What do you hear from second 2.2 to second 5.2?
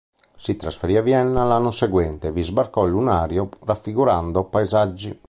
e vi sbarcò il lunario raffigurando paesaggi.